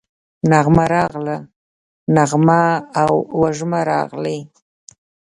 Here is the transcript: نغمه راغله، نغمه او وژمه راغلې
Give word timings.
نغمه 0.49 0.85
راغله، 0.93 1.37
نغمه 2.15 2.61
او 3.03 3.13
وژمه 3.41 3.79
راغلې 3.91 4.39